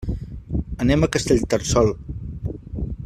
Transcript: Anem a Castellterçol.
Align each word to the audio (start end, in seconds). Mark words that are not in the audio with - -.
Anem 0.85 1.05
a 1.05 1.09
Castellterçol. 1.17 1.93